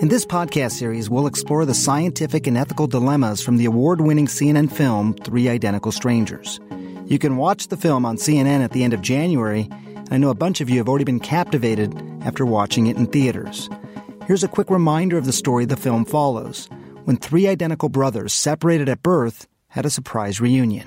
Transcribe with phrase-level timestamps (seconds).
[0.00, 4.70] In this podcast series, we'll explore the scientific and ethical dilemmas from the award-winning CNN
[4.70, 6.60] film Three Identical Strangers.
[7.06, 9.68] You can watch the film on CNN at the end of January
[10.10, 13.70] I know a bunch of you have already been captivated after watching it in theaters.
[14.26, 16.68] Here's a quick reminder of the story the film follows
[17.04, 20.86] when three identical brothers separated at birth had a surprise reunion.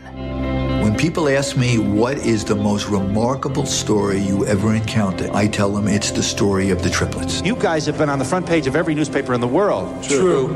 [0.88, 5.70] When people ask me what is the most remarkable story you ever encountered, I tell
[5.70, 7.42] them it's the story of the triplets.
[7.42, 10.02] You guys have been on the front page of every newspaper in the world.
[10.02, 10.48] True.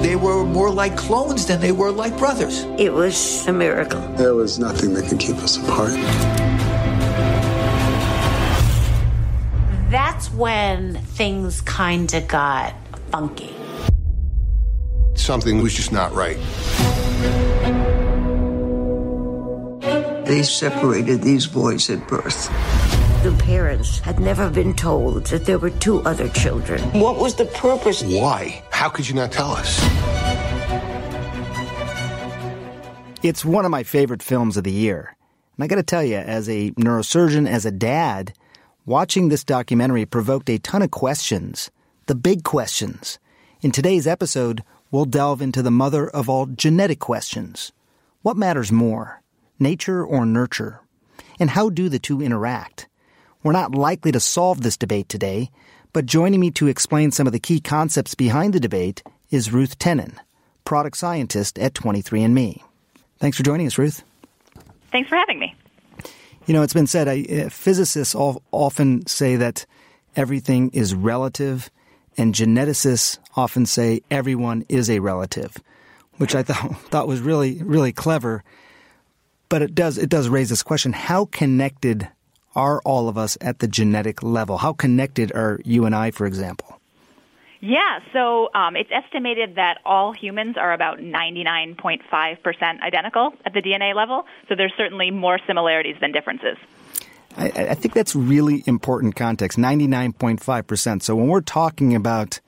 [0.00, 2.62] They were more like clones than they were like brothers.
[2.78, 4.00] It was a miracle.
[4.12, 5.90] There was nothing that could keep us apart.
[9.90, 12.74] that's when things kind of got
[13.10, 13.56] funky.
[15.16, 16.38] Something was just not right.
[20.28, 22.46] They separated these boys at birth.
[23.24, 26.80] The parents had never been told that there were two other children.
[26.92, 28.04] What was the purpose?
[28.04, 28.62] Why?
[28.70, 29.80] How could you not tell us?
[33.24, 35.16] It's one of my favorite films of the year.
[35.56, 38.32] And I got to tell you, as a neurosurgeon, as a dad,
[38.88, 41.70] Watching this documentary provoked a ton of questions,
[42.06, 43.18] the big questions.
[43.60, 47.70] In today's episode, we'll delve into the mother of all genetic questions.
[48.22, 49.17] What matters more,
[49.58, 50.80] nature or nurture?
[51.40, 52.88] And how do the two interact?
[53.42, 55.50] We're not likely to solve this debate today,
[55.92, 59.78] but joining me to explain some of the key concepts behind the debate is Ruth
[59.78, 60.16] Tennen,
[60.64, 62.62] product scientist at 23andMe.
[63.18, 64.02] Thanks for joining us, Ruth.
[64.90, 65.54] Thanks for having me.
[66.46, 69.66] You know, it's been said, uh, physicists all, often say that
[70.16, 71.70] everything is relative,
[72.16, 75.56] and geneticists often say everyone is a relative,
[76.16, 78.42] which I thought, thought was really, really clever.
[79.48, 82.08] But it does, it does raise this question how connected
[82.54, 84.58] are all of us at the genetic level?
[84.58, 86.78] How connected are you and I, for example?
[87.60, 93.94] Yeah, so um, it's estimated that all humans are about 99.5% identical at the DNA
[93.94, 94.26] level.
[94.48, 96.56] So there's certainly more similarities than differences.
[97.36, 101.02] I, I think that's really important context 99.5%.
[101.02, 102.40] So when we're talking about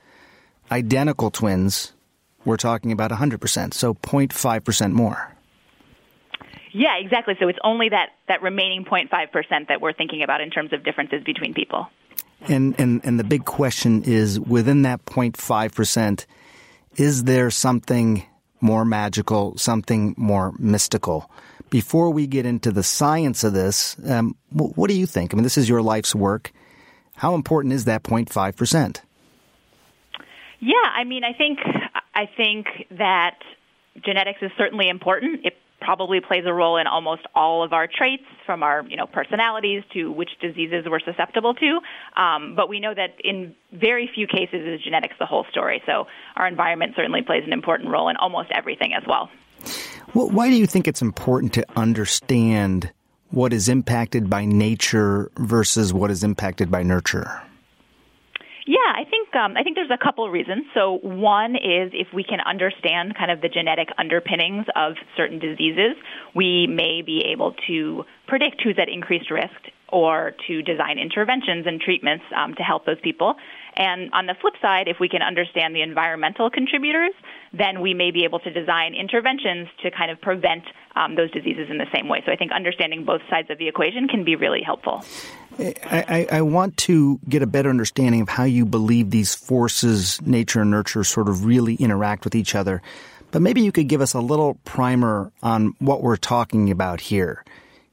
[0.71, 1.93] identical twins,
[2.45, 5.30] we're talking about 100%, so 0.5% more.
[6.73, 7.35] Yeah, exactly.
[7.39, 11.23] So it's only that, that remaining 0.5% that we're thinking about in terms of differences
[11.23, 11.87] between people.
[12.47, 16.25] And, and, and the big question is within that 0.5%,
[16.95, 18.25] is there something
[18.61, 21.29] more magical, something more mystical?
[21.69, 25.33] Before we get into the science of this, um, what do you think?
[25.33, 26.51] I mean, this is your life's work.
[27.15, 29.01] How important is that 0.5%?
[30.59, 31.59] Yeah, I mean, I think
[32.13, 33.39] I think that
[34.03, 35.45] genetics is certainly important.
[35.45, 39.07] It probably plays a role in almost all of our traits, from our you know
[39.07, 41.79] personalities to which diseases we're susceptible to.
[42.21, 45.81] Um, but we know that in very few cases is genetics the whole story.
[45.85, 49.29] So our environment certainly plays an important role in almost everything as well.
[50.13, 52.91] well why do you think it's important to understand
[53.29, 57.41] what is impacted by nature versus what is impacted by nurture?
[59.01, 60.65] I think um, I think there's a couple of reasons.
[60.75, 65.97] So one is if we can understand kind of the genetic underpinnings of certain diseases,
[66.35, 69.57] we may be able to predict who's at increased risk
[69.91, 73.33] or to design interventions and treatments um, to help those people.
[73.75, 77.13] And on the flip side, if we can understand the environmental contributors,
[77.53, 80.63] then we may be able to design interventions to kind of prevent
[80.95, 82.21] um, those diseases in the same way.
[82.23, 85.03] So I think understanding both sides of the equation can be really helpful.
[85.59, 90.61] I, I, want to get a better understanding of how you believe these forces, nature
[90.61, 92.81] and nurture, sort of really interact with each other.
[93.31, 97.43] But maybe you could give us a little primer on what we're talking about here.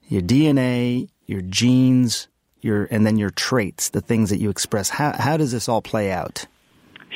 [0.09, 2.29] Your DNA, your genes,
[2.61, 4.89] your and then your traits, the things that you express.
[4.89, 6.47] How how does this all play out?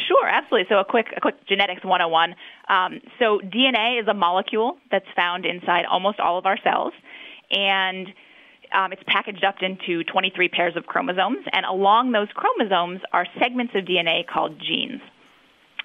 [0.08, 0.66] Sure, absolutely.
[0.68, 2.34] So a quick a quick genetics 101.
[2.68, 6.92] Um, so DNA is a molecule that's found inside almost all of our cells,
[7.50, 8.08] and
[8.74, 13.74] um, it's packaged up into 23 pairs of chromosomes, and along those chromosomes are segments
[13.74, 15.00] of DNA called genes.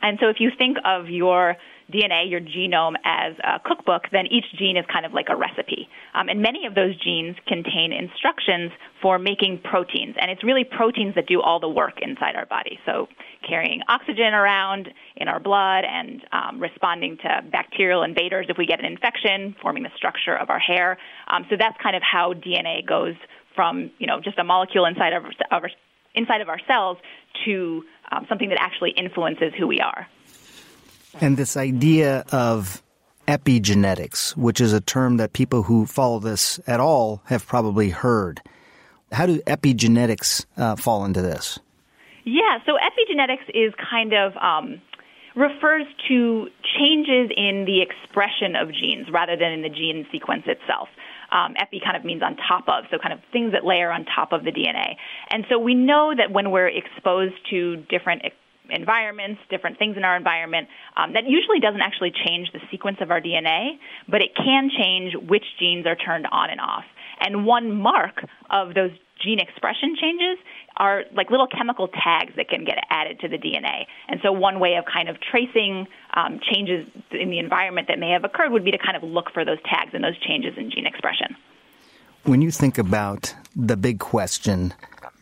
[0.02, 1.58] And so if you think of your
[1.92, 5.88] DNA, your genome, as a cookbook, then each gene is kind of like a recipe.
[6.14, 10.16] Um, and many of those genes contain instructions for making proteins.
[10.20, 12.80] And it's really proteins that do all the work inside our body.
[12.86, 13.08] So
[13.48, 18.80] carrying oxygen around in our blood and um, responding to bacterial invaders if we get
[18.80, 20.98] an infection, forming the structure of our hair.
[21.28, 23.16] Um, so that's kind of how DNA goes
[23.56, 25.64] from, you know, just a molecule inside of, of
[26.16, 26.98] inside of our cells
[27.46, 30.08] to um, something that actually influences who we are.
[31.20, 32.84] And this idea of
[33.28, 38.42] epigenetics, which is a term that people who follow this at all have probably heard.
[39.12, 41.60] How do epigenetics uh, fall into this?
[42.24, 44.82] Yeah, so epigenetics is kind of um,
[45.36, 50.90] refers to changes in the expression of genes rather than in the gene sequence itself.
[51.32, 54.06] Um, epi kind of means on top of, so kind of things that layer on
[54.06, 54.96] top of the DNA.
[55.30, 58.24] And so we know that when we're exposed to different
[58.70, 63.12] environments, different things in our environment, um, that usually doesn't actually change the sequence of
[63.12, 63.78] our DNA,
[64.08, 66.86] but it can change which genes are turned on and off.
[67.20, 68.92] And one mark of those
[69.24, 70.38] gene expression changes
[70.78, 73.86] are like little chemical tags that can get added to the DNA.
[74.08, 78.12] And so, one way of kind of tracing um, changes in the environment that may
[78.12, 80.70] have occurred would be to kind of look for those tags and those changes in
[80.70, 81.36] gene expression.
[82.24, 84.74] When you think about the big question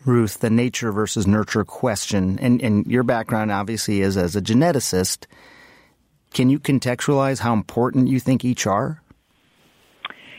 [0.05, 5.25] Ruth, the nature versus nurture question, and, and your background obviously is as a geneticist.
[6.33, 9.01] Can you contextualize how important you think each are?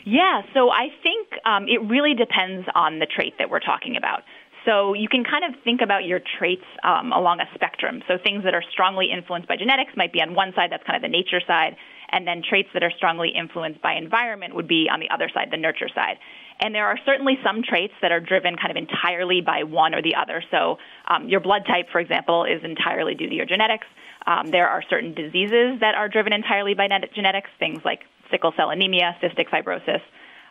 [0.05, 4.23] Yeah, so I think um, it really depends on the trait that we're talking about.
[4.63, 8.03] So you can kind of think about your traits um, along a spectrum.
[8.07, 10.95] So things that are strongly influenced by genetics might be on one side, that's kind
[10.95, 11.75] of the nature side,
[12.09, 15.49] and then traits that are strongly influenced by environment would be on the other side,
[15.51, 16.17] the nurture side.
[16.59, 20.01] And there are certainly some traits that are driven kind of entirely by one or
[20.01, 20.43] the other.
[20.49, 20.77] So
[21.07, 23.85] um, your blood type, for example, is entirely due to your genetics.
[24.25, 28.01] Um, there are certain diseases that are driven entirely by genetics, things like
[28.31, 30.01] sickle cell anemia, cystic fibrosis.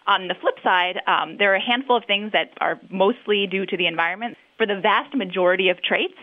[0.07, 3.67] On the flip side, um, there are a handful of things that are mostly due
[3.67, 4.37] to the environment.
[4.57, 6.15] For the vast majority of traits,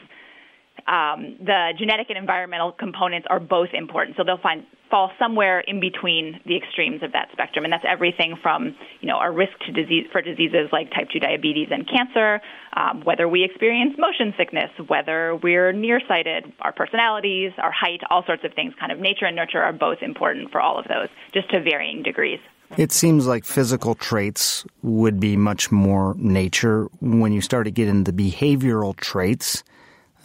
[0.88, 4.18] um, the genetic and environmental components are both important.
[4.18, 8.36] So they'll find fall somewhere in between the extremes of that spectrum, and that's everything
[8.42, 12.42] from you know our risk to disease for diseases like type 2 diabetes and cancer,
[12.76, 18.44] um, whether we experience motion sickness, whether we're nearsighted, our personalities, our height, all sorts
[18.44, 18.74] of things.
[18.80, 22.04] Kind of nature and nurture are both important for all of those, just to varying
[22.04, 22.40] degrees.
[22.78, 26.88] It seems like physical traits would be much more nature.
[27.02, 29.64] When you start to get into behavioral traits,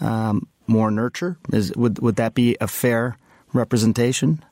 [0.00, 1.38] um, more nurture?
[1.52, 3.16] Is would would that be a fair
[3.52, 4.44] representation?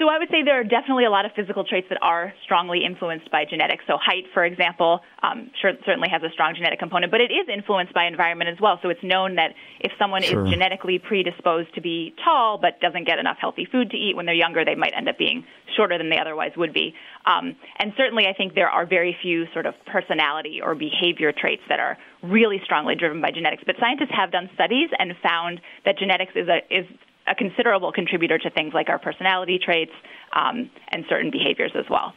[0.00, 2.86] So I would say there are definitely a lot of physical traits that are strongly
[2.86, 3.84] influenced by genetics.
[3.86, 7.52] So height, for example, um, sure, certainly has a strong genetic component, but it is
[7.52, 8.80] influenced by environment as well.
[8.82, 10.46] So it's known that if someone sure.
[10.46, 14.24] is genetically predisposed to be tall but doesn't get enough healthy food to eat when
[14.24, 15.44] they're younger, they might end up being
[15.76, 16.94] shorter than they otherwise would be.
[17.26, 21.62] Um, and certainly, I think there are very few sort of personality or behavior traits
[21.68, 23.64] that are really strongly driven by genetics.
[23.66, 26.86] But scientists have done studies and found that genetics is a is
[27.26, 29.92] a considerable contributor to things like our personality traits
[30.32, 32.14] um, and certain behaviors as well.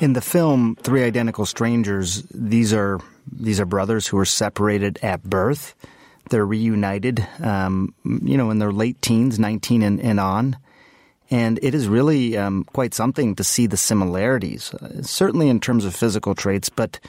[0.00, 3.00] In the film Three Identical Strangers, these are
[3.30, 5.74] these are brothers who are separated at birth.
[6.30, 10.56] They're reunited, um, you know, in their late teens, 19 and, and on.
[11.30, 15.84] And it is really um, quite something to see the similarities, uh, certainly in terms
[15.84, 17.00] of physical traits, but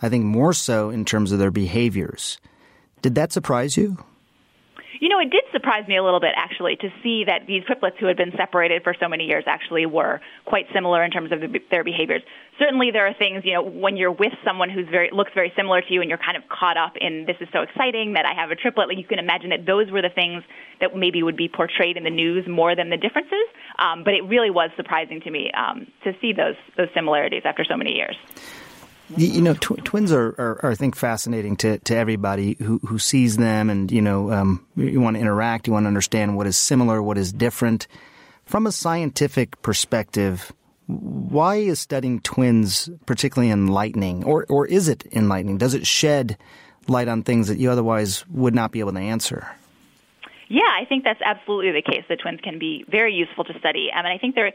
[0.00, 2.38] I think more so in terms of their behaviors.
[3.02, 3.98] Did that surprise you?
[5.00, 7.96] You know, it did surprise me a little bit actually to see that these triplets
[8.00, 11.40] who had been separated for so many years actually were quite similar in terms of
[11.70, 12.22] their behaviors.
[12.58, 15.80] Certainly, there are things you know when you're with someone who's very looks very similar
[15.80, 18.34] to you, and you're kind of caught up in this is so exciting that I
[18.34, 18.88] have a triplet.
[18.88, 20.42] Like you can imagine that those were the things
[20.80, 23.46] that maybe would be portrayed in the news more than the differences.
[23.78, 27.64] Um, but it really was surprising to me um, to see those those similarities after
[27.64, 28.16] so many years.
[29.16, 32.98] You, know, tw- twins are, are, are, I think, fascinating to, to everybody who, who
[32.98, 36.46] sees them, and you know, um, you want to interact, you want to understand what
[36.46, 37.86] is similar, what is different.
[38.44, 40.52] From a scientific perspective,
[40.86, 45.58] why is studying twins particularly enlightening, or or is it enlightening?
[45.58, 46.36] Does it shed
[46.86, 49.46] light on things that you otherwise would not be able to answer?
[50.48, 52.04] Yeah, I think that's absolutely the case.
[52.08, 53.90] The twins can be very useful to study.
[53.94, 54.54] I mean, I think they're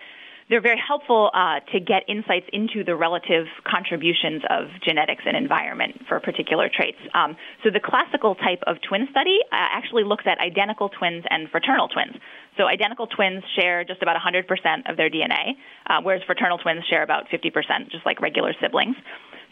[0.49, 6.01] they're very helpful uh, to get insights into the relative contributions of genetics and environment
[6.07, 6.97] for particular traits.
[7.13, 11.49] Um, so the classical type of twin study uh, actually looks at identical twins and
[11.49, 12.15] fraternal twins.
[12.57, 14.45] So identical twins share just about 100%
[14.89, 15.55] of their DNA,
[15.87, 18.95] uh, whereas fraternal twins share about 50%, just like regular siblings.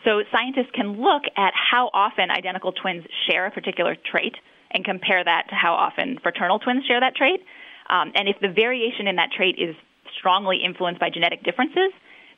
[0.03, 4.35] So scientists can look at how often identical twins share a particular trait
[4.71, 7.41] and compare that to how often fraternal twins share that trait.
[7.89, 9.75] Um, and if the variation in that trait is
[10.17, 11.91] strongly influenced by genetic differences,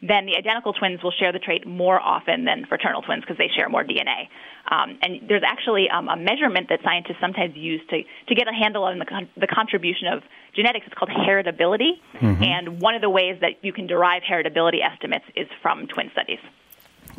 [0.03, 3.47] then the identical twins will share the trait more often than fraternal twins because they
[3.55, 4.27] share more DNA.
[4.69, 8.53] Um, and there's actually um, a measurement that scientists sometimes use to, to get a
[8.53, 10.23] handle on the, con- the contribution of
[10.55, 10.85] genetics.
[10.87, 12.01] It's called heritability.
[12.19, 12.43] Mm-hmm.
[12.43, 16.39] And one of the ways that you can derive heritability estimates is from twin studies.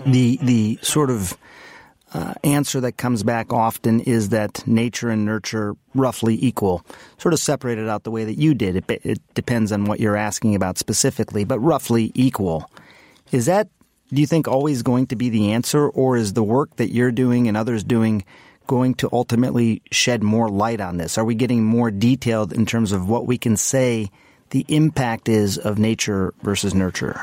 [0.04, 1.38] The, the sort of
[2.14, 6.87] uh, answer that comes back often is that nature and nurture roughly equal.
[7.18, 8.76] Sort of separated out the way that you did.
[8.76, 12.71] It, it depends on what you're asking about specifically, but roughly equal.
[13.33, 13.68] Is that,
[14.11, 17.12] do you think, always going to be the answer, or is the work that you're
[17.12, 18.25] doing and others doing
[18.68, 21.18] going to ultimately shed more light on this?
[21.18, 24.11] Are we getting more detailed in terms of what we can say
[24.50, 27.21] the impact is of nature versus nurture?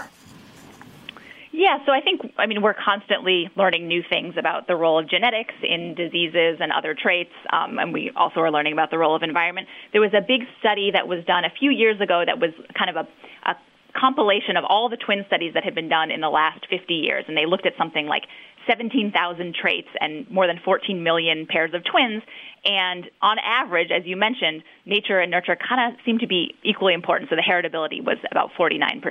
[1.62, 5.08] Yeah, so I think, I mean, we're constantly learning new things about the role of
[5.08, 9.16] genetics in diseases and other traits, um, and we also are learning about the role
[9.16, 9.68] of environment.
[9.92, 12.90] There was a big study that was done a few years ago that was kind
[12.90, 13.08] of a,
[13.48, 13.54] a
[13.94, 17.26] compilation of all the twin studies that had been done in the last 50 years,
[17.28, 18.24] and they looked at something like
[18.68, 22.24] 17,000 traits and more than 14 million pairs of twins.
[22.64, 26.94] And on average, as you mentioned, nature and nurture kind of seem to be equally
[26.94, 27.30] important.
[27.30, 29.02] So the heritability was about 49%,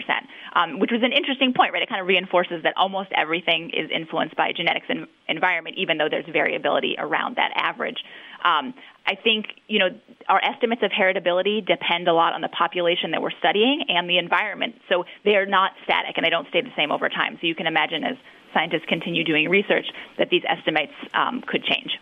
[0.55, 1.83] um, which was an interesting point, right?
[1.83, 6.09] It kind of reinforces that almost everything is influenced by genetics and environment, even though
[6.09, 7.99] there's variability around that average.
[8.45, 8.73] Um,
[9.07, 9.89] I think you know
[10.29, 14.19] our estimates of heritability depend a lot on the population that we're studying and the
[14.19, 14.77] environment.
[14.89, 17.39] So they are not static and they don't stay the same over time.
[17.41, 18.17] So you can imagine as
[18.53, 19.87] scientists continue doing research
[20.19, 21.99] that these estimates um, could change.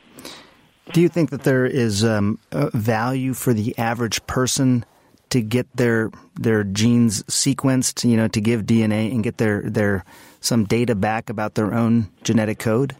[0.92, 4.84] Do you think that there is um, value for the average person
[5.30, 10.04] to get their their genes sequenced, you know, to give DNA and get their their
[10.40, 12.92] some data back about their own genetic code?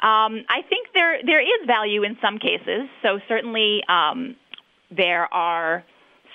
[0.00, 2.88] Um, I think there there is value in some cases.
[3.02, 4.36] So certainly um,
[4.90, 5.84] there are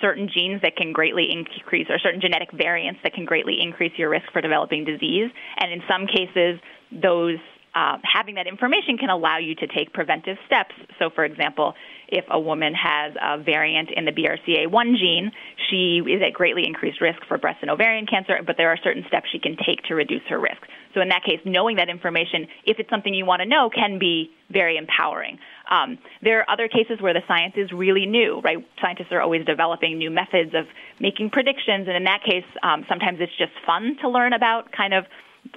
[0.02, 4.10] certain genes that can greatly increase, or certain genetic variants that can greatly increase your
[4.10, 5.30] risk for developing disease.
[5.60, 6.60] And in some cases,
[6.92, 7.38] those
[7.76, 10.76] uh, having that information can allow you to take preventive steps.
[11.00, 11.74] So, for example,
[12.08, 15.32] if a woman has a variant in the BRCA1 gene,
[15.70, 19.04] she is at greatly increased risk for breast and ovarian cancer, but there are certain
[19.08, 20.62] steps she can take to reduce her risk.
[20.94, 24.00] So, in that case, knowing that information, if it's something you want to know, can
[24.00, 25.40] be very empowering.
[25.70, 28.58] Um, there are other cases where the science is really new, right?
[28.82, 30.66] Scientists are always developing new methods of
[31.00, 34.94] making predictions, and in that case, um, sometimes it's just fun to learn about kind
[34.94, 35.06] of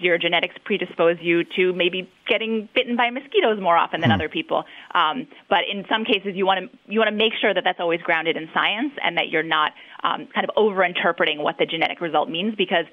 [0.01, 4.15] your genetics predispose you to maybe getting bitten by mosquitoes more often than hmm.
[4.15, 4.65] other people.
[4.95, 7.81] Um, but in some cases, you want to you want to make sure that that's
[7.81, 12.01] always grounded in science and that you're not um, kind of overinterpreting what the genetic
[12.01, 12.85] result means because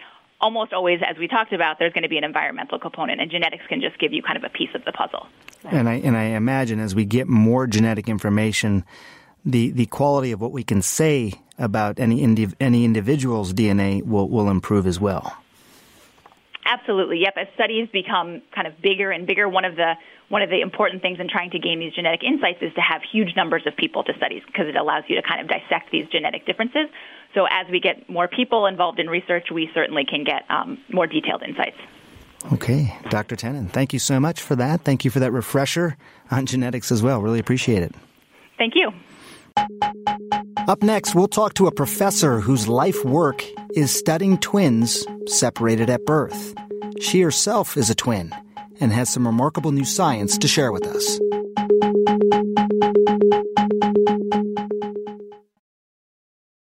[0.44, 3.64] almost always, as we talked about, there's going to be an environmental component, and genetics
[3.68, 5.28] can just give you kind of a piece of the puzzle.
[5.64, 8.84] And I and I imagine as we get more genetic information,
[9.46, 14.30] the the quality of what we can say about any indiv- any individual's DNA will
[14.30, 15.38] will improve as well.
[16.66, 17.20] Absolutely.
[17.20, 17.34] Yep.
[17.38, 19.94] As studies become kind of bigger and bigger, one of the
[20.30, 23.02] one of the important things in trying to gain these genetic insights is to have
[23.04, 26.08] huge numbers of people to study because it allows you to kind of dissect these
[26.08, 26.88] genetic differences.
[27.34, 31.08] So as we get more people involved in research, we certainly can get um, more
[31.08, 31.78] detailed insights.
[32.52, 33.36] Okay, Dr.
[33.36, 34.82] Tennen, thank you so much for that.
[34.82, 35.98] Thank you for that refresher
[36.30, 37.22] on genetics as well.
[37.22, 37.94] Really appreciate it.
[38.58, 38.92] Thank you.
[40.68, 43.44] Up next, we'll talk to a professor whose life work
[43.76, 46.54] is studying twins separated at birth.
[47.02, 48.34] She herself is a twin
[48.80, 51.20] and has some remarkable new science to share with us.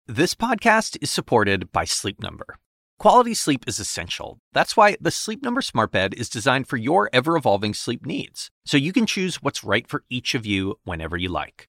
[0.07, 2.57] This podcast is supported by Sleep Number.
[2.99, 4.39] Quality sleep is essential.
[4.53, 8.51] That's why the Sleep Number Smart Bed is designed for your ever evolving sleep needs,
[8.65, 11.69] so you can choose what's right for each of you whenever you like.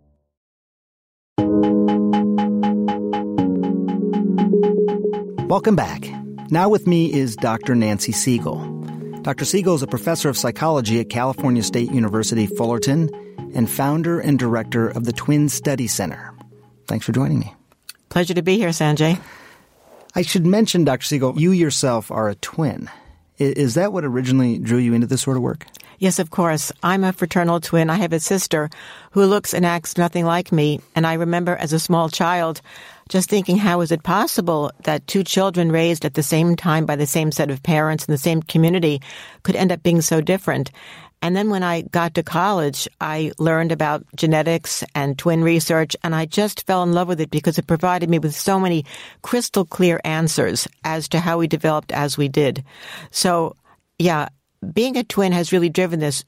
[5.47, 6.09] Welcome back.
[6.49, 7.75] Now with me is Dr.
[7.75, 9.21] Nancy Segal.
[9.21, 9.45] Dr.
[9.45, 13.09] Segal is a professor of psychology at California State University, Fullerton,
[13.53, 16.33] and founder and director of the Twin Study Center.
[16.87, 17.53] Thanks for joining me.
[18.09, 19.19] Pleasure to be here, Sanjay.
[20.15, 21.05] I should mention, Dr.
[21.05, 22.89] Segal, you yourself are a twin.
[23.37, 25.65] Is that what originally drew you into this sort of work?
[26.01, 26.71] Yes, of course.
[26.81, 27.91] I'm a fraternal twin.
[27.91, 28.71] I have a sister
[29.11, 30.79] who looks and acts nothing like me.
[30.95, 32.59] And I remember as a small child
[33.07, 36.95] just thinking, how is it possible that two children raised at the same time by
[36.95, 38.99] the same set of parents in the same community
[39.43, 40.71] could end up being so different?
[41.21, 46.15] And then when I got to college, I learned about genetics and twin research, and
[46.15, 48.85] I just fell in love with it because it provided me with so many
[49.21, 52.63] crystal clear answers as to how we developed as we did.
[53.11, 53.55] So,
[53.99, 54.29] yeah,
[54.73, 56.23] being a twin has really driven this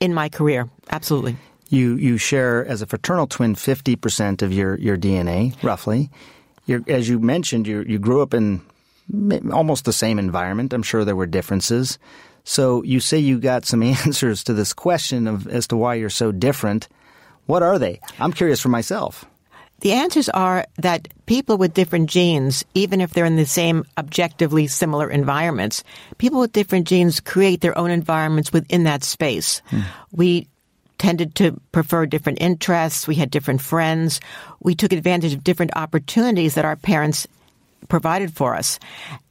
[0.00, 0.68] in my career.
[0.90, 1.36] Absolutely.
[1.68, 6.10] You you share as a fraternal twin fifty percent of your your DNA, roughly.
[6.66, 8.62] You're, as you mentioned, you you grew up in
[9.52, 10.72] almost the same environment.
[10.72, 11.98] I'm sure there were differences.
[12.44, 16.10] So you say you got some answers to this question of as to why you're
[16.10, 16.88] so different.
[17.46, 18.00] What are they?
[18.18, 19.24] I'm curious for myself.
[19.80, 24.66] The answers are that people with different genes, even if they're in the same objectively
[24.66, 25.84] similar environments,
[26.18, 29.60] people with different genes create their own environments within that space.
[29.66, 29.80] Hmm.
[30.12, 30.48] We
[30.98, 33.06] tended to prefer different interests.
[33.06, 34.20] We had different friends.
[34.60, 37.26] We took advantage of different opportunities that our parents
[37.88, 38.78] provided for us.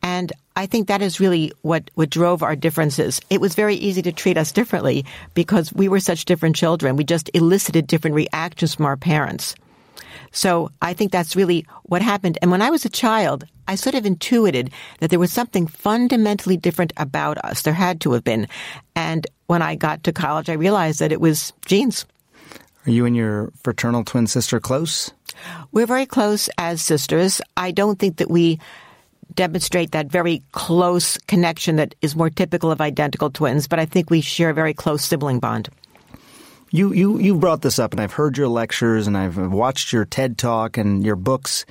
[0.04, 3.20] And I think that is really what, what drove our differences.
[3.30, 6.96] It was very easy to treat us differently because we were such different children.
[6.96, 9.56] We just elicited different reactions from our parents.
[10.32, 12.38] So I think that's really what happened.
[12.42, 16.58] And when I was a child, I sort of intuited that there was something fundamentally
[16.58, 17.62] different about us.
[17.62, 18.48] There had to have been.
[18.96, 22.06] And when I got to college, I realized that it was genes.
[22.86, 25.12] Are you and your fraternal twin sister close?
[25.72, 27.42] We're very close as sisters.
[27.58, 28.60] I don't think that we
[29.34, 34.10] demonstrate that very close connection that is more typical of identical twins, but I think
[34.10, 35.70] we share a very close sibling bond.
[36.76, 40.04] You you you brought this up, and I've heard your lectures, and I've watched your
[40.04, 41.66] TED talk and your books.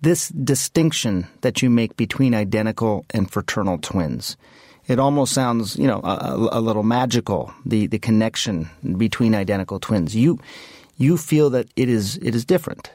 [0.00, 4.38] This distinction that you make between identical and fraternal twins,
[4.86, 7.52] it almost sounds you know a, a little magical.
[7.66, 10.16] The the connection between identical twins.
[10.16, 10.38] You
[10.96, 12.90] you feel that it is it is different.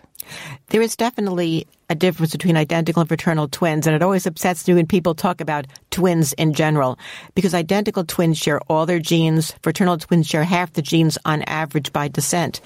[0.69, 4.73] There is definitely a difference between identical and fraternal twins, and it always upsets me
[4.73, 6.97] when people talk about twins in general,
[7.35, 11.93] because identical twins share all their genes, fraternal twins share half the genes on average
[11.93, 12.61] by descent.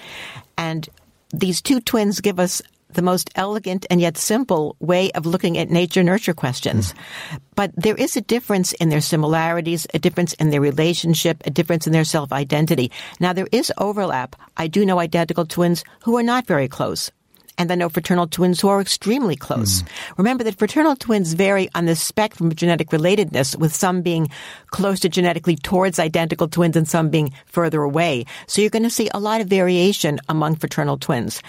[0.57, 0.87] And
[1.31, 2.61] these two twins give us
[2.93, 6.93] the most elegant and yet simple way of looking at nature nurture questions.
[6.93, 7.39] Mm.
[7.55, 11.85] But there is a difference in their similarities, a difference in their relationship, a difference
[11.85, 12.91] in their self identity.
[13.19, 14.35] Now, there is overlap.
[14.55, 17.11] I do know identical twins who are not very close
[17.57, 19.81] and I know fraternal twins who are extremely close.
[19.81, 19.87] Mm.
[20.17, 24.29] Remember that fraternal twins vary on the spectrum of genetic relatedness, with some being
[24.67, 28.25] close to genetically towards identical twins and some being further away.
[28.47, 31.41] So you're going to see a lot of variation among fraternal twins.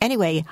[0.00, 0.44] Anyway,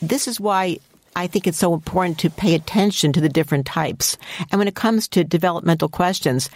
[0.00, 0.78] this is why
[1.14, 4.16] I think it's so important to pay attention to the different types.
[4.50, 6.48] And when it comes to developmental questions,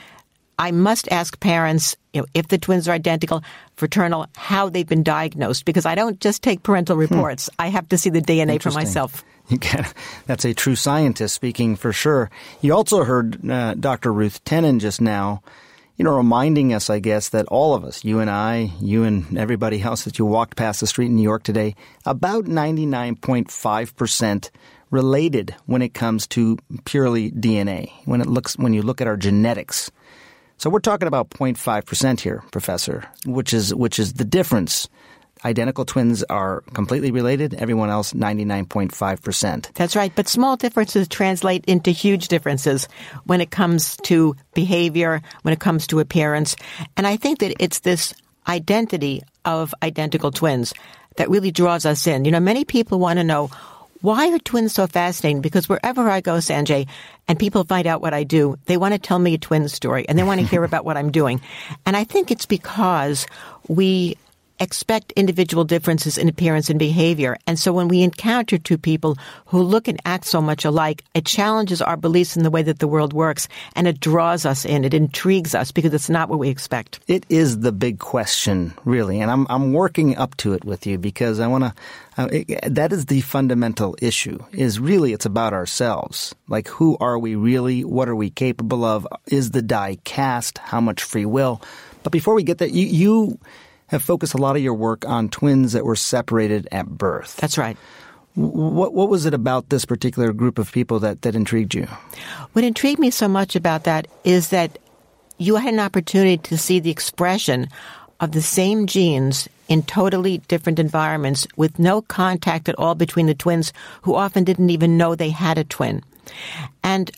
[0.59, 3.45] I must ask parents you know, if the twins are identical,
[3.77, 7.03] fraternal, how they've been diagnosed, because I don't just take parental hmm.
[7.03, 7.51] reports.
[7.57, 7.63] Hmm.
[7.63, 9.23] I have to see the DNA for myself.
[9.49, 9.87] You can,
[10.27, 12.33] that's a true scientist speaking for sure.
[12.63, 14.13] You also heard uh, Dr.
[14.13, 15.41] Ruth Tennen just now,
[15.97, 19.39] you know, reminding us, I guess, that all of us, you and I, you and
[19.39, 24.51] everybody else that you walked past the street in New York today, about 99.5%
[24.91, 27.93] related when it comes to purely DNA.
[28.05, 29.93] When it looks, when you look at our genetics.
[30.59, 34.89] So we're talking about 0.5% here, Professor, which is, which is the difference.
[35.45, 37.55] Identical twins are completely related.
[37.55, 39.73] Everyone else, 99.5%.
[39.75, 40.13] That's right.
[40.15, 42.89] But small differences translate into huge differences
[43.25, 46.57] when it comes to behavior, when it comes to appearance.
[46.97, 48.15] And I think that it's this
[48.49, 50.73] identity of identical twins
[51.17, 52.25] that really draws us in.
[52.25, 53.51] You know, many people want to know
[54.07, 55.41] why are twins so fascinating?
[55.41, 56.87] Because wherever I go, Sanjay,
[57.27, 60.09] and people find out what I do, they want to tell me a twin story
[60.09, 61.41] and they want to hear about what I'm doing.
[61.85, 63.27] And I think it's because
[63.67, 64.17] we
[64.61, 67.37] expect individual differences in appearance and behavior.
[67.47, 69.17] And so when we encounter two people
[69.47, 72.79] who look and act so much alike, it challenges our beliefs in the way that
[72.79, 74.85] the world works and it draws us in.
[74.85, 77.01] It intrigues us because it's not what we expect.
[77.07, 79.21] It is the big question, really.
[79.21, 81.75] And I'm, I'm working up to it with you because I want to,
[82.19, 82.29] uh,
[82.69, 86.35] that is the fundamental issue is really it's about ourselves.
[86.49, 87.85] Like who are we really?
[87.85, 89.07] What are we capable of?
[89.27, 90.59] Is the die cast?
[90.59, 91.61] How much free will?
[92.03, 93.39] But before we get there, you, you
[93.89, 97.37] have focused a lot of your work on twins that were separated at birth.
[97.37, 97.77] That's right.
[98.35, 101.87] What what was it about this particular group of people that, that intrigued you?
[102.53, 104.79] What intrigued me so much about that is that
[105.39, 107.69] you had an opportunity to see the expression
[108.21, 113.35] of the same genes in totally different environments with no contact at all between the
[113.35, 113.73] twins
[114.03, 116.03] who often didn't even know they had a twin.
[116.83, 117.11] And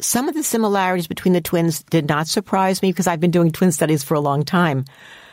[0.00, 3.52] some of the similarities between the twins did not surprise me because I've been doing
[3.52, 4.84] twin studies for a long time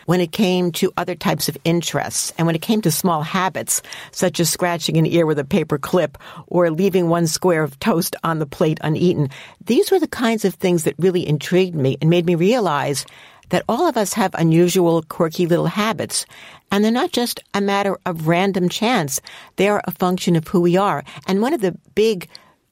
[0.10, 3.80] when it came to other types of interests and when it came to small habits,
[4.10, 6.18] such as scratching an ear with a paper clip
[6.48, 9.30] or leaving one square of toast on the plate uneaten.
[9.64, 13.06] These were the kinds of things that really intrigued me and made me realize
[13.50, 16.26] that all of us have unusual, quirky little habits.
[16.72, 19.22] And they're not just a matter of random chance.
[19.58, 21.04] They are a function of who we are.
[21.28, 22.28] And one of the big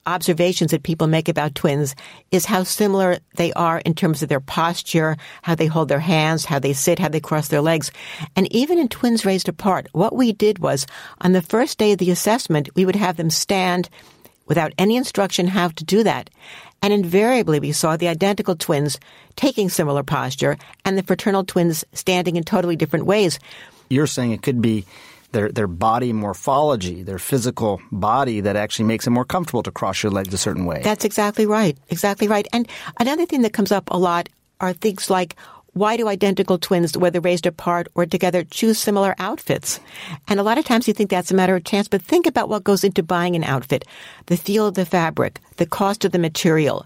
[0.07, 1.95] observations that people make about twins
[2.31, 6.45] is how similar they are in terms of their posture, how they hold their hands,
[6.45, 7.91] how they sit, how they cross their legs.
[8.35, 10.87] And even in twins raised apart, what we did was
[11.21, 13.89] on the first day of the assessment, we would have them stand
[14.47, 16.29] without any instruction how to do that.
[16.81, 18.99] And invariably, we saw the identical twins
[19.35, 23.39] taking similar posture and the fraternal twins standing in totally different ways.
[23.89, 24.85] You're saying it could be
[25.31, 30.03] their their body morphology, their physical body that actually makes it more comfortable to cross
[30.03, 30.81] your legs a certain way.
[30.83, 31.77] That's exactly right.
[31.89, 32.47] Exactly right.
[32.53, 32.67] And
[32.99, 35.35] another thing that comes up a lot are things like
[35.77, 39.79] why do identical twins, whether raised apart or together, choose similar outfits?
[40.27, 42.49] And a lot of times you think that's a matter of chance, but think about
[42.49, 43.85] what goes into buying an outfit.
[44.25, 46.85] The feel of the fabric, the cost of the material.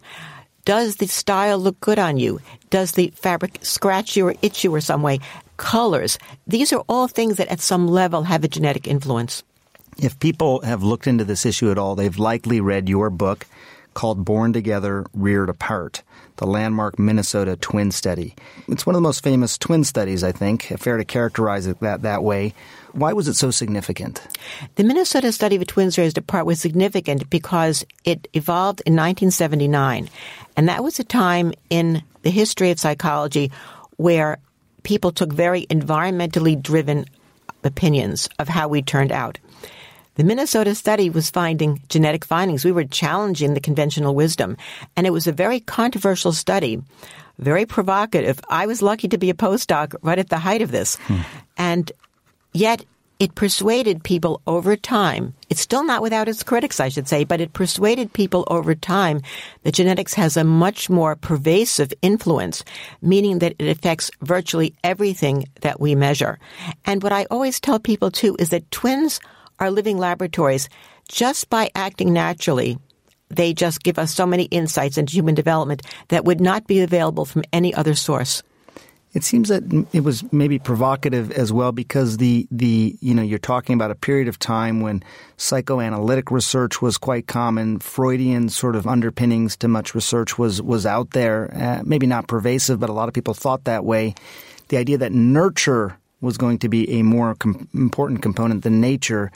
[0.66, 2.40] Does the style look good on you?
[2.70, 5.20] Does the fabric scratch you or itch you or some way?
[5.62, 6.18] colors.
[6.48, 9.44] These are all things that at some level have a genetic influence.
[9.98, 13.46] If people have looked into this issue at all, they've likely read your book
[13.94, 16.02] called Born Together, Reared Apart,
[16.38, 18.34] the landmark Minnesota twin study.
[18.68, 22.02] It's one of the most famous twin studies, I think, fair to characterize it that,
[22.02, 22.54] that way.
[22.94, 24.22] Why was it so significant?
[24.76, 30.10] The Minnesota study of twins raised apart was significant because it evolved in 1979.
[30.58, 33.52] And that was a time in the history of psychology
[33.98, 34.40] where
[34.84, 37.06] people took very environmentally driven
[37.64, 39.38] opinions of how we turned out.
[40.16, 42.66] The Minnesota study was finding genetic findings.
[42.66, 44.58] We were challenging the conventional wisdom.
[44.98, 46.82] And it was a very controversial study,
[47.40, 48.42] very provocative.
[48.50, 50.96] I was lucky to be a postdoc right at the height of this.
[51.08, 51.22] Hmm.
[51.58, 51.92] And
[52.54, 52.86] yet
[53.22, 55.36] it persuaded people over time.
[55.48, 59.22] It's still not without its critics, I should say, but it persuaded people over time
[59.62, 62.64] that genetics has a much more pervasive influence,
[63.00, 66.40] meaning that it affects virtually everything that we measure.
[66.84, 69.20] And what I always tell people too is that twins
[69.60, 70.68] are living laboratories
[71.08, 72.80] just by acting naturally.
[73.30, 77.26] They just give us so many insights into human development that would not be available
[77.26, 78.42] from any other source.
[79.14, 83.40] It seems that it was maybe provocative as well because the, the you know you're
[83.40, 85.04] talking about a period of time when
[85.36, 91.12] psychoanalytic research was quite common, Freudian sort of underpinnings to much research was was out
[91.12, 94.16] there, uh, maybe not pervasive, but a lot of people thought that way.
[94.70, 99.32] The idea that nurture was going to be a more com- important component than nature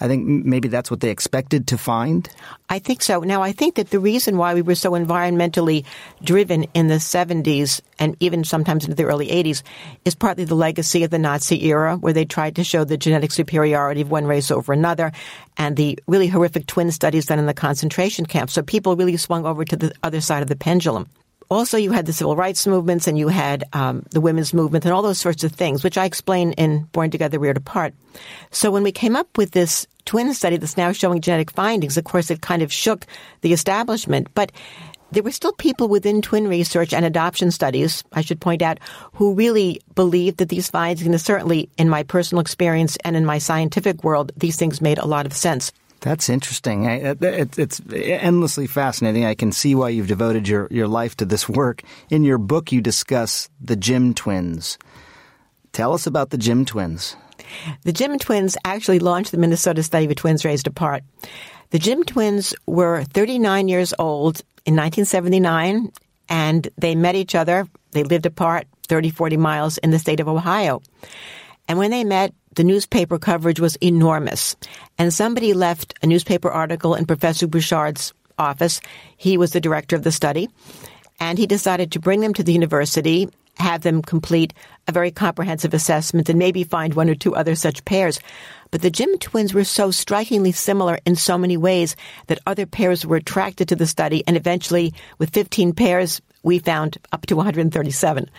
[0.00, 2.28] I think maybe that's what they expected to find.
[2.68, 3.20] I think so.
[3.20, 5.84] Now, I think that the reason why we were so environmentally
[6.22, 9.62] driven in the 70s and even sometimes into the early 80s
[10.04, 13.32] is partly the legacy of the Nazi era, where they tried to show the genetic
[13.32, 15.12] superiority of one race over another,
[15.56, 18.52] and the really horrific twin studies done in the concentration camps.
[18.52, 21.08] So people really swung over to the other side of the pendulum
[21.50, 24.92] also you had the civil rights movements and you had um, the women's movement and
[24.92, 27.94] all those sorts of things, which I explain in Born Together, Reared Apart.
[28.50, 32.04] So when we came up with this twin study that's now showing genetic findings, of
[32.04, 33.06] course, it kind of shook
[33.42, 34.28] the establishment.
[34.34, 34.52] But
[35.12, 38.78] there were still people within twin research and adoption studies, I should point out,
[39.12, 43.38] who really believed that these findings, and certainly in my personal experience and in my
[43.38, 45.72] scientific world, these things made a lot of sense.
[46.06, 46.86] That's interesting.
[46.86, 49.24] Uh, it's endlessly fascinating.
[49.24, 51.82] I can see why you've devoted your, your life to this work.
[52.10, 54.78] In your book, you discuss the Jim twins.
[55.72, 57.16] Tell us about the Jim twins.
[57.82, 61.02] The Jim twins actually launched the Minnesota study of twins raised apart.
[61.70, 65.90] The Jim twins were 39 years old in 1979,
[66.28, 67.66] and they met each other.
[67.90, 70.82] They lived apart 30, 40 miles in the state of Ohio.
[71.66, 74.56] And when they met, the newspaper coverage was enormous.
[74.98, 78.80] And somebody left a newspaper article in Professor Bouchard's office.
[79.16, 80.48] He was the director of the study.
[81.20, 84.52] And he decided to bring them to the university, have them complete
[84.88, 88.20] a very comprehensive assessment, and maybe find one or two other such pairs.
[88.70, 93.06] But the Jim twins were so strikingly similar in so many ways that other pairs
[93.06, 98.30] were attracted to the study, and eventually, with 15 pairs, we found up to 137.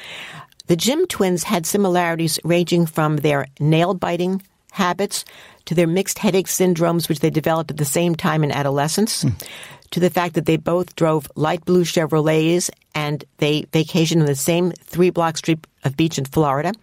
[0.67, 5.25] The Jim twins had similarities ranging from their nail biting habits
[5.65, 9.47] to their mixed headache syndromes, which they developed at the same time in adolescence, mm.
[9.91, 14.35] to the fact that they both drove light blue Chevrolets and they vacationed on the
[14.35, 16.73] same three block strip of beach in Florida.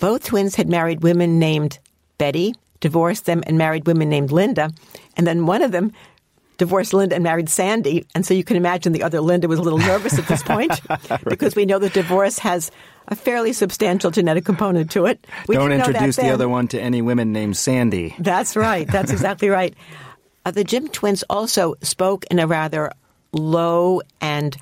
[0.00, 1.78] Both twins had married women named
[2.18, 4.70] Betty, divorced them, and married women named Linda.
[5.16, 5.92] And then one of them
[6.56, 8.06] divorced Linda and married Sandy.
[8.14, 10.80] And so you can imagine the other Linda was a little nervous at this point
[11.10, 11.24] right.
[11.24, 12.70] because we know that divorce has
[13.08, 15.26] a fairly substantial genetic component to it.
[15.46, 18.14] We Don't introduce the other one to any women named Sandy.
[18.18, 18.86] That's right.
[18.86, 19.74] That's exactly right.
[20.44, 22.92] Uh, the Jim twins also spoke in a rather
[23.32, 24.56] low and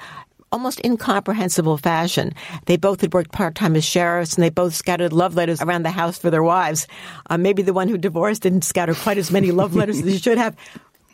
[0.55, 2.33] almost incomprehensible fashion.
[2.67, 5.83] They both had worked part time as sheriffs, and they both scattered love letters around
[5.83, 6.87] the house for their wives.
[7.29, 10.17] Uh, maybe the one who divorced didn't scatter quite as many love letters as he
[10.17, 10.57] should have,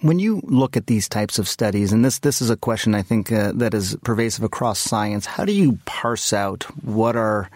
[0.01, 3.03] when you look at these types of studies, and this this is a question I
[3.03, 7.51] think uh, that is pervasive across science, how do you parse out what are,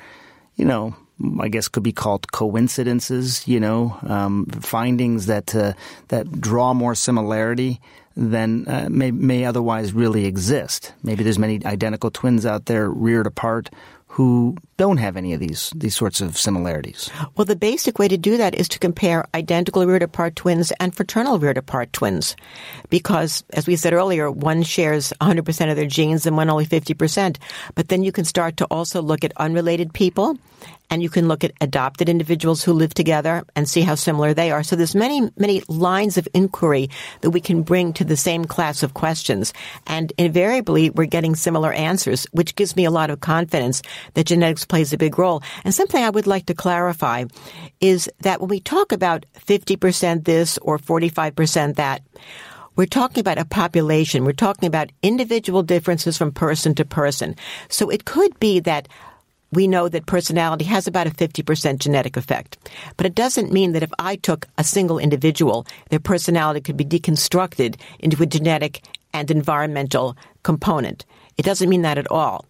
[0.56, 0.94] you know,
[1.40, 5.72] I guess could be called coincidences, you know, um, findings that uh,
[6.08, 7.80] that draw more similarity
[8.16, 10.92] than uh, may may otherwise really exist.
[11.02, 13.70] Maybe there's many identical twins out there reared apart
[14.08, 17.10] who don't have any of these these sorts of similarities?
[17.36, 20.94] Well, the basic way to do that is to compare identical reared apart twins and
[20.94, 22.36] fraternal reared apart twins,
[22.90, 27.36] because as we said earlier, one shares 100% of their genes and one only 50%.
[27.74, 30.38] But then you can start to also look at unrelated people
[30.90, 34.50] and you can look at adopted individuals who live together and see how similar they
[34.50, 34.62] are.
[34.62, 36.90] So there's many, many lines of inquiry
[37.22, 39.52] that we can bring to the same class of questions.
[39.86, 43.82] And invariably, we're getting similar answers, which gives me a lot of confidence
[44.14, 45.42] that genetics plays a big role.
[45.64, 47.24] And something I would like to clarify
[47.80, 52.02] is that when we talk about 50% this or 45% that,
[52.76, 54.24] we're talking about a population.
[54.24, 57.36] We're talking about individual differences from person to person.
[57.68, 58.88] So it could be that
[59.52, 62.58] we know that personality has about a 50% genetic effect.
[62.96, 66.84] But it doesn't mean that if I took a single individual, their personality could be
[66.84, 71.04] deconstructed into a genetic and environmental component.
[71.36, 72.44] It doesn't mean that at all.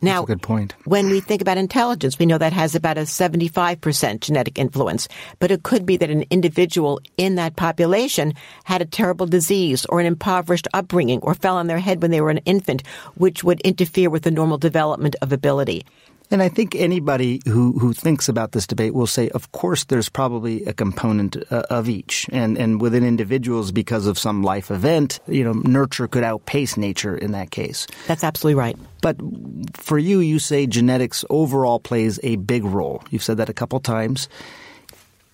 [0.00, 0.74] Now, good point.
[0.84, 5.08] When we think about intelligence, we know that has about a 75% genetic influence,
[5.40, 9.98] but it could be that an individual in that population had a terrible disease or
[9.98, 12.82] an impoverished upbringing or fell on their head when they were an infant,
[13.16, 15.84] which would interfere with the normal development of ability.
[16.30, 20.08] And I think anybody who, who thinks about this debate will say, of course, there's
[20.08, 22.26] probably a component uh, of each.
[22.30, 27.16] And, and within individuals, because of some life event, you know, nurture could outpace nature
[27.16, 27.86] in that case.
[28.06, 28.76] That's absolutely right.
[29.00, 29.16] But
[29.74, 33.02] for you, you say genetics overall plays a big role.
[33.10, 34.28] You've said that a couple times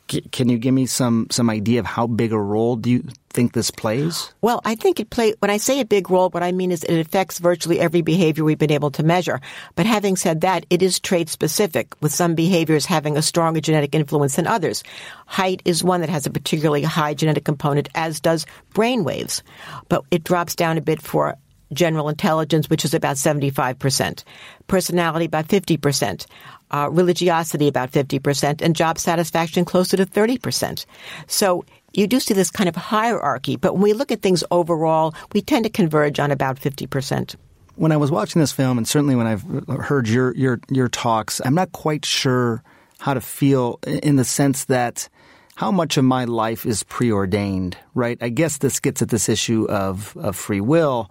[0.06, 3.52] can you give me some some idea of how big a role do you think
[3.52, 4.32] this plays?
[4.42, 6.84] Well, I think it play when I say a big role, what I mean is
[6.84, 9.40] it affects virtually every behavior we've been able to measure.
[9.74, 13.94] But having said that, it is trait specific, with some behaviors having a stronger genetic
[13.94, 14.84] influence than others.
[15.26, 19.42] Height is one that has a particularly high genetic component, as does brain waves.
[19.88, 21.36] But it drops down a bit for
[21.74, 24.24] general intelligence, which is about 75%,
[24.66, 26.26] personality about 50%
[26.74, 30.87] uh, religiosity about 50%, and job satisfaction closer to 30%.
[31.28, 35.14] So you do see this kind of hierarchy, but when we look at things overall,
[35.32, 37.37] we tend to converge on about 50%.
[37.76, 39.44] When I was watching this film, and certainly when I've
[39.84, 42.62] heard your, your, your talks, I'm not quite sure
[42.98, 45.08] how to feel in the sense that
[45.56, 48.18] how much of my life is preordained, right?
[48.20, 51.10] I guess this gets at this issue of, of free will.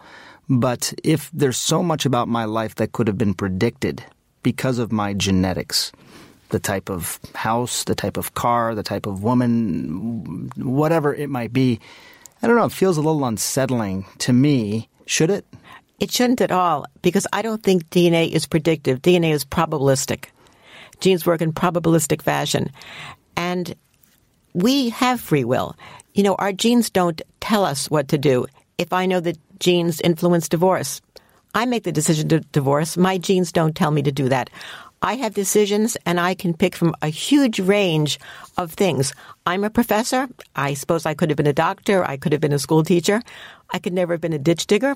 [0.49, 4.03] But if there's so much about my life that could have been predicted,
[4.43, 5.91] because of my genetics.
[6.49, 11.51] The type of house, the type of car, the type of woman, whatever it might
[11.51, 11.79] be.
[12.43, 14.89] I don't know, it feels a little unsettling to me.
[15.07, 15.45] Should it?
[15.99, 19.01] It shouldn't at all, because I don't think DNA is predictive.
[19.01, 20.25] DNA is probabilistic.
[20.99, 22.69] Genes work in probabilistic fashion.
[23.35, 23.73] And
[24.53, 25.75] we have free will.
[26.13, 28.45] You know, our genes don't tell us what to do.
[28.77, 30.99] If I know that genes influence divorce,
[31.55, 32.97] I make the decision to divorce.
[32.97, 34.49] My genes don't tell me to do that.
[35.01, 38.19] I have decisions and I can pick from a huge range
[38.57, 39.13] of things.
[39.45, 40.27] I'm a professor.
[40.55, 42.03] I suppose I could have been a doctor.
[42.03, 43.21] I could have been a school teacher.
[43.71, 44.95] I could never have been a ditch digger.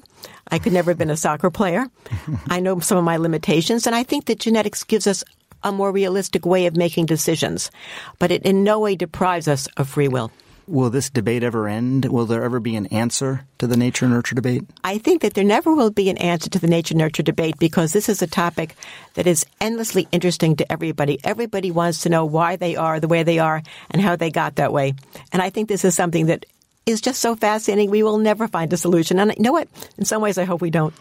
[0.51, 1.87] I could never have been a soccer player.
[2.49, 5.23] I know some of my limitations and I think that genetics gives us
[5.63, 7.71] a more realistic way of making decisions.
[8.19, 10.29] But it in no way deprives us of free will.
[10.69, 12.03] Will this debate ever end?
[12.05, 14.63] Will there ever be an answer to the nature nurture debate?
[14.83, 17.93] I think that there never will be an answer to the nature nurture debate because
[17.93, 18.75] this is a topic
[19.13, 21.19] that is endlessly interesting to everybody.
[21.23, 24.57] Everybody wants to know why they are the way they are and how they got
[24.57, 24.93] that way.
[25.31, 26.45] And I think this is something that
[26.85, 27.89] is just so fascinating.
[27.89, 29.19] We will never find a solution.
[29.19, 29.69] And you know what?
[29.97, 30.93] In some ways, I hope we don't.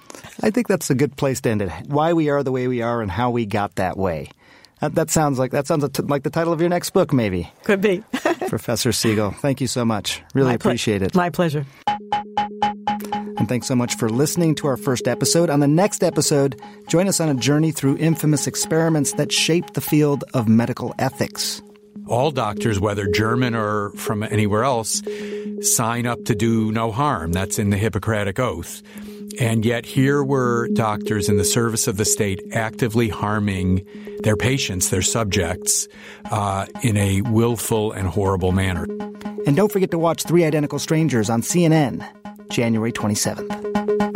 [0.42, 1.72] I think that's a good place to end it.
[1.88, 4.30] Why we are the way we are and how we got that way.
[4.80, 7.50] That, that sounds like that sounds like the title of your next book, maybe.
[7.64, 8.02] Could be.
[8.48, 10.22] Professor Segal, thank you so much.
[10.34, 11.14] Really My appreciate it.
[11.14, 11.64] My pleasure.
[13.38, 15.50] And thanks so much for listening to our first episode.
[15.50, 19.80] On the next episode, join us on a journey through infamous experiments that shaped the
[19.80, 21.62] field of medical ethics.
[22.06, 25.02] All doctors, whether German or from anywhere else,
[25.60, 27.32] sign up to do no harm.
[27.32, 28.82] That's in the Hippocratic Oath.
[29.38, 33.84] And yet, here were doctors in the service of the state actively harming
[34.20, 35.88] their patients, their subjects,
[36.30, 38.86] uh, in a willful and horrible manner.
[39.46, 42.06] And don't forget to watch Three Identical Strangers on CNN,
[42.50, 44.15] January 27th.